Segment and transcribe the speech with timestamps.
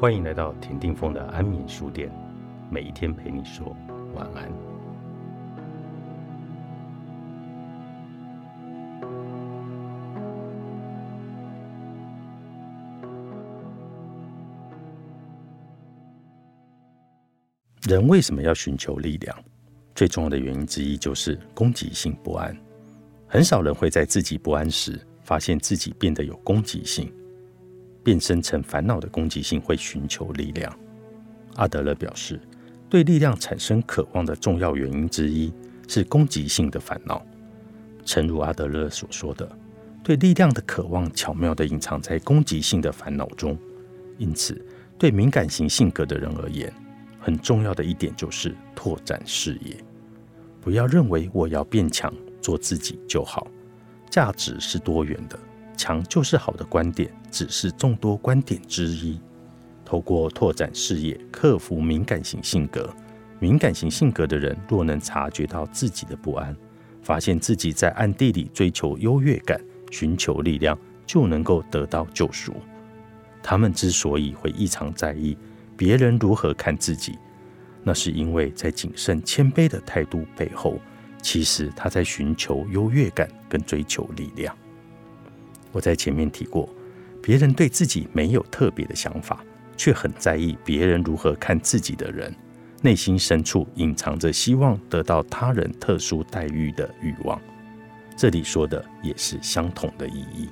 [0.00, 2.10] 欢迎来到田定峰的安眠书店，
[2.70, 3.76] 每一天陪你说
[4.14, 4.50] 晚安。
[17.82, 19.36] 人为什么要寻求力量？
[19.94, 22.56] 最重要的原因之一就是攻击性不安。
[23.28, 27.12] 很少人会在自己不安时，发现自己变得有攻击性。
[28.02, 30.72] 变身成烦恼的攻击性会寻求力量。
[31.56, 32.40] 阿德勒表示，
[32.88, 35.52] 对力量产生渴望的重要原因之一
[35.88, 37.24] 是攻击性的烦恼。
[38.04, 39.48] 诚如阿德勒所说的，
[40.02, 43.56] 对力量的渴望巧妙地隐藏在攻击性的烦恼中。
[44.16, 44.60] 因此，
[44.98, 46.72] 对敏感型性格的人而言，
[47.18, 49.76] 很重要的一点就是拓展视野。
[50.60, 53.46] 不要认为我要变强，做自己就好。
[54.08, 55.38] 价值是多元的。
[55.80, 59.18] 强就是好的观点，只是众多观点之一。
[59.82, 62.94] 透过拓展视野，克服敏感型性格。
[63.38, 66.54] 敏感型性格的人若能察觉到自己的不安，
[67.00, 69.58] 发现自己在暗地里追求优越感、
[69.90, 72.54] 寻求力量，就能够得到救赎。
[73.42, 75.34] 他们之所以会异常在意
[75.78, 77.18] 别人如何看自己，
[77.82, 80.78] 那是因为在谨慎谦卑的态度背后，
[81.22, 84.54] 其实他在寻求优越感跟追求力量。
[85.72, 86.68] 我在前面提过，
[87.22, 89.44] 别人对自己没有特别的想法，
[89.76, 92.34] 却很在意别人如何看自己的人，
[92.82, 97.40] 内心深处隐藏着希望得到他人特殊待遇的欲望。
[98.16, 100.48] 这里说的也是相同的意义。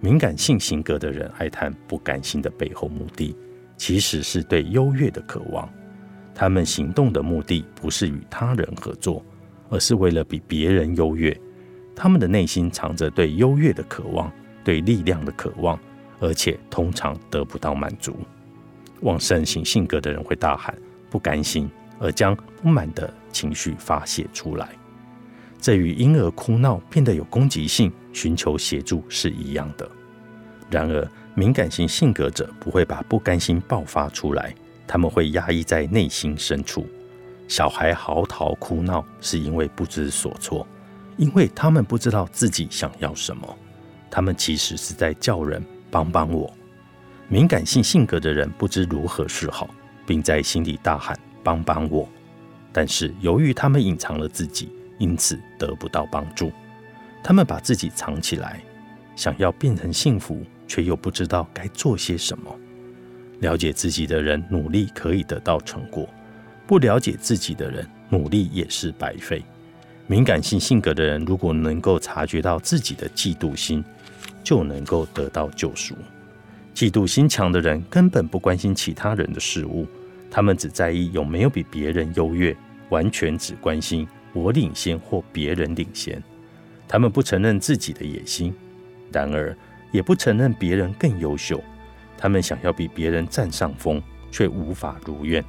[0.00, 3.36] 敏感性性格的人爱谈不甘心的背后目的，
[3.76, 5.68] 其实是对优越的渴望。
[6.34, 9.24] 他们行动的目的不是与他人合作，
[9.68, 11.38] 而是为了比别人优越。
[11.94, 14.32] 他们的内心藏着对优越的渴望。
[14.64, 15.78] 对力量的渴望，
[16.18, 18.16] 而且通常得不到满足。
[19.00, 20.76] 旺盛型性格的人会大喊
[21.10, 24.68] 不甘心，而将不满的情绪发泄出来。
[25.58, 29.88] 这与婴儿哭闹变得有攻击性，寻求协助是一样的。
[30.70, 34.54] 然而，敏感型性格者不会把不甘心爆发出来，
[34.86, 36.86] 他们会压抑在内心深处。
[37.48, 40.66] 小孩嚎啕哭闹是因为不知所措，
[41.16, 43.58] 因为他们不知道自己想要什么。
[44.10, 46.52] 他们其实是在叫人帮帮我。
[47.28, 49.70] 敏感性性格的人不知如何是好，
[50.04, 52.08] 并在心里大喊帮帮我。
[52.72, 54.68] 但是由于他们隐藏了自己，
[54.98, 56.50] 因此得不到帮助。
[57.22, 58.60] 他们把自己藏起来，
[59.14, 62.54] 想要变成幸福，却又不知道该做些什么。
[63.40, 66.08] 了解自己的人努力可以得到成果，
[66.66, 69.44] 不了解自己的人努力也是白费。
[70.06, 73.84] 敏感性性格的人如果能够察觉到自己的嫉妒心，
[74.42, 75.94] 就能够得到救赎。
[76.74, 79.86] 嫉妒心强的人根本不关心其他人的事物，
[80.30, 82.56] 他们只在意有没有比别人优越，
[82.88, 86.22] 完全只关心我领先或别人领先。
[86.88, 88.54] 他们不承认自己的野心，
[89.12, 89.56] 然而
[89.92, 91.62] 也不承认别人更优秀。
[92.16, 95.44] 他们想要比别人占上风，却无法如愿。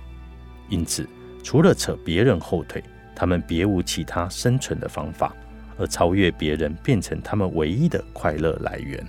[0.69, 1.07] 因此，
[1.43, 2.83] 除了扯别人后腿，
[3.15, 5.35] 他们别无其他生存的方法。
[5.81, 9.03] 而超越别人，变成他们唯一的快乐来源。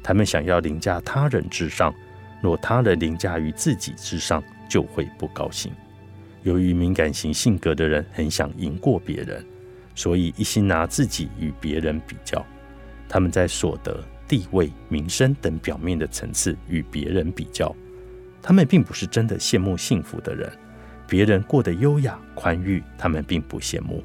[0.00, 1.92] 他们想要凌驾他人之上，
[2.40, 5.72] 若他人凌驾于自己之上，就会不高兴。
[6.44, 9.44] 由于敏感型性格的人很想赢过别人，
[9.96, 12.46] 所以一心拿自己与别人比较。
[13.08, 17.74] 他们在所得、地位、名声等表面的层次与别人比较。
[18.40, 20.52] 他们并不是真的羡慕幸福的人，
[21.08, 24.04] 别人过得优雅宽裕，他们并不羡慕。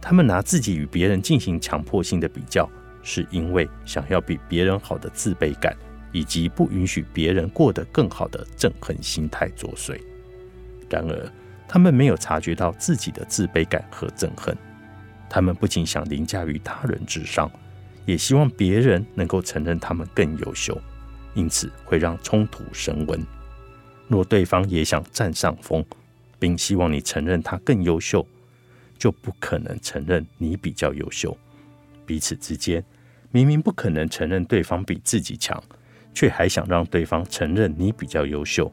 [0.00, 2.68] 他们拿自己与别人进行强迫性的比较，
[3.02, 5.76] 是因为想要比别人好的自卑感，
[6.12, 10.00] 以及不允许别人过得更好的憎恨心态作祟。
[10.88, 11.32] 然而，
[11.66, 14.56] 他们没有察觉到自己的自卑感和憎恨。
[15.28, 17.50] 他们不仅想凌驾于他人之上，
[18.06, 20.80] 也希望别人能够承认他们更优秀，
[21.34, 23.22] 因此会让冲突升温。
[24.06, 25.84] 若对方也想占上风，
[26.38, 28.26] 并希望你承认他更优秀，
[28.98, 31.36] 就不可能承认你比较优秀，
[32.04, 32.84] 彼此之间
[33.30, 35.62] 明明不可能承认对方比自己强，
[36.12, 38.72] 却还想让对方承认你比较优秀，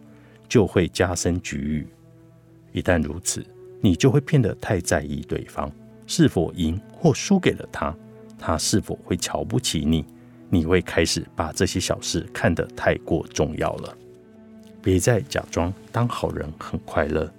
[0.50, 1.88] 就会加深局域。
[2.72, 3.46] 一旦如此，
[3.82, 5.72] 你就会变得太在意对方
[6.08, 7.96] 是否赢或输给了他，
[8.40, 10.04] 他是否会瞧不起你，
[10.50, 13.98] 你会开始把这些小事看得太过重要了。
[14.82, 17.32] 别再假装当好人很快乐。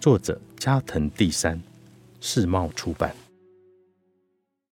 [0.00, 1.60] 作者加藤第三。
[2.22, 3.21] 世贸出版。